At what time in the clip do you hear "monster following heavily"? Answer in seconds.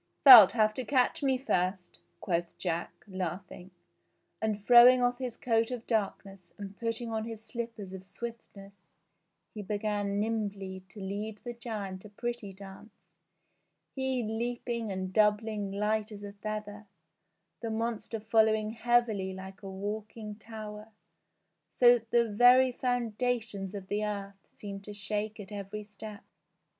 17.69-19.33